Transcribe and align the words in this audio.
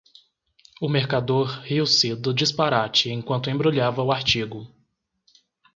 O 0.81 0.89
mercador 0.89 1.59
riu-se 1.63 2.15
do 2.15 2.33
disparate 2.33 3.11
enquanto 3.11 3.51
embrulhava 3.51 4.01
o 4.01 4.11
artigo 4.11 4.65